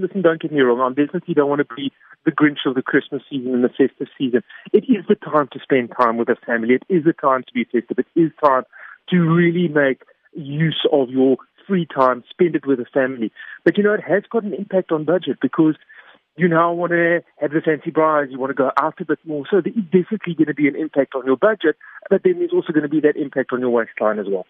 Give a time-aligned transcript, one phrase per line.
[0.00, 0.80] listen, don't get me wrong.
[0.80, 1.92] I definitely don't want to be
[2.24, 4.42] the Grinch of the Christmas season and the festive season.
[4.72, 6.74] It is the time to spend time with a family.
[6.74, 7.98] It is the time to be festive.
[7.98, 8.64] It is time
[9.10, 10.02] to really make
[10.34, 11.36] use of your
[11.66, 13.32] free time, spend it with a family.
[13.64, 15.76] But you know, it has got an impact on budget because
[16.36, 19.18] you now want to have the fancy braais, you want to go out a bit
[19.24, 19.44] more.
[19.50, 21.76] So there is definitely going to be an impact on your budget,
[22.10, 24.46] but then there's also going to be that impact on your waistline as well.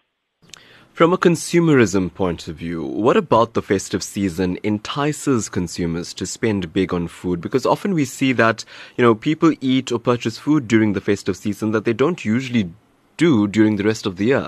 [0.97, 6.73] From a consumerism point of view, what about the festive season entices consumers to spend
[6.73, 7.39] big on food?
[7.39, 11.37] Because often we see that, you know, people eat or purchase food during the festive
[11.37, 12.71] season that they don't usually
[13.15, 14.47] do during the rest of the year.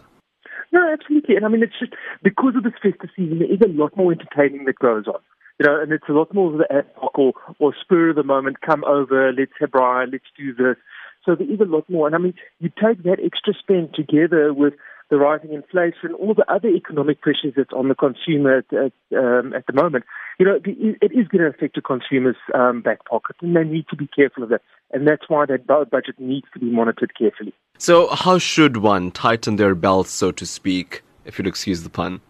[0.71, 1.35] No, absolutely.
[1.35, 1.93] And I mean, it's just
[2.23, 5.21] because of this festive season, there is a lot more entertaining that goes on.
[5.59, 8.16] You know, and it's a lot more of the ad hoc or, or spur of
[8.16, 10.77] the moment, come over, let's have Brian, let's do this.
[11.25, 12.07] So there is a lot more.
[12.07, 14.73] And I mean, you take that extra spend together with
[15.09, 19.53] the rising inflation, all the other economic pressures that's on the consumer at, at, um,
[19.53, 20.05] at the moment,
[20.37, 23.85] you know, it is going to affect the consumer's um, back pocket, and they need
[23.89, 24.61] to be careful of that.
[24.91, 27.53] And that's why that budget needs to be monitored carefully.
[27.77, 32.21] So, how should one tighten their belts, so to speak, if you'll excuse the pun?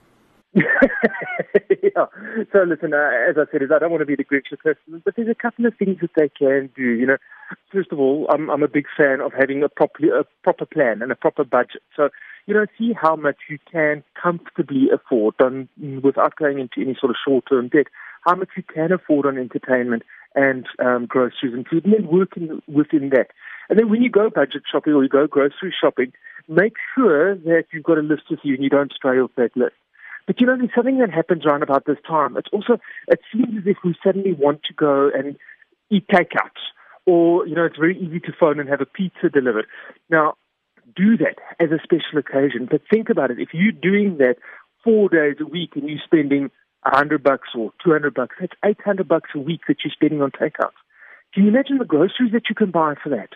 [0.56, 2.06] yeah.
[2.52, 5.02] So listen, uh, as I said, is I don't want to be the Grinch person,
[5.06, 6.84] but there's a couple of things that they can do.
[6.84, 7.18] You know,
[7.72, 11.02] first of all, I'm I'm a big fan of having a properly a proper plan
[11.02, 11.84] and a proper budget.
[11.96, 12.10] So
[12.48, 15.70] you know, see how much you can comfortably afford on,
[16.04, 17.86] without going into any sort of short-term debt,
[18.26, 20.02] how much you can afford on entertainment
[20.34, 23.28] and um, groceries and food, and then working within that.
[23.70, 26.12] And then when you go budget shopping or you go grocery shopping,
[26.48, 29.56] make sure that you've got a list with you and you don't stray off that
[29.56, 29.76] list.
[30.30, 32.38] But you know, there's something that happens around about this time.
[32.38, 32.78] It's also,
[33.08, 35.36] it seems as if we suddenly want to go and
[35.90, 36.54] eat takeout.
[37.08, 39.66] Or, you know, it's very easy to phone and have a pizza delivered.
[40.08, 40.36] Now,
[40.96, 42.68] do that as a special occasion.
[42.70, 43.40] But think about it.
[43.40, 44.36] If you're doing that
[44.84, 46.52] four days a week and you're spending
[46.86, 49.92] a hundred bucks or two hundred bucks, that's eight hundred bucks a week that you're
[49.92, 50.78] spending on takeouts.
[51.34, 53.30] Can you imagine the groceries that you can buy for that?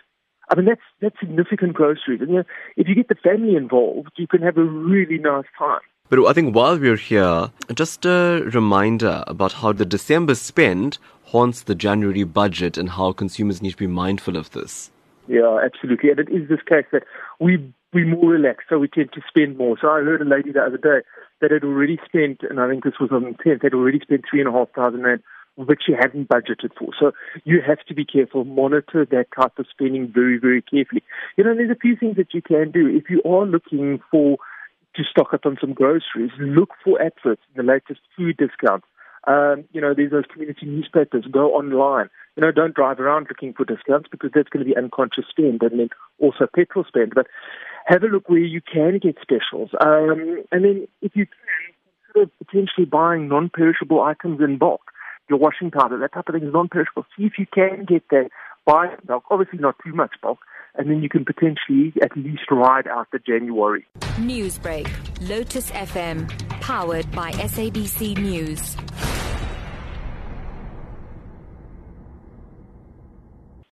[0.48, 2.22] I mean, that's that's significant groceries.
[2.22, 2.44] And you know,
[2.78, 5.82] if you get the family involved, you can have a really nice time.
[6.10, 11.64] But I think while we're here, just a reminder about how the December spend haunts
[11.64, 14.92] the January budget and how consumers need to be mindful of this.
[15.28, 16.12] Yeah, absolutely.
[16.12, 17.04] And it is this case that
[17.40, 19.78] we we more relaxed, so we tend to spend more.
[19.80, 21.06] So I heard a lady the other day
[21.42, 24.24] that had already spent, and I think this was on the 10th, had already spent
[24.30, 25.22] three and a half thousand rand,
[25.56, 26.90] which she hadn't budgeted for.
[27.00, 27.12] So
[27.44, 31.04] you have to be careful, monitor that type of spending very, very carefully.
[31.38, 32.88] You know, there's a few things that you can do.
[32.88, 34.38] If you are looking for
[34.96, 38.86] to stock up on some groceries, look for adverts, the latest food discounts.
[39.26, 41.26] Um, you know, there's those community newspapers.
[41.32, 42.10] Go online.
[42.36, 45.64] You know, don't drive around looking for discounts because that's going to be unconscious spend
[45.64, 45.90] and then
[46.20, 47.14] also petrol spend.
[47.16, 47.28] But
[47.86, 49.70] have a look where you can get specials.
[49.80, 51.74] Um, and then if you can,
[52.14, 54.92] consider potentially buying non-perishable items in bulk.
[55.30, 57.06] Your washing powder, that type of thing is non-perishable.
[57.18, 58.30] See if you can get that.
[58.66, 60.40] Buy bulk, obviously not too much bulk,
[60.76, 63.86] and then you can potentially at least ride out the January.
[64.18, 64.90] Newsbreak,
[65.28, 66.30] Lotus FM,
[66.62, 68.76] powered by SABC News.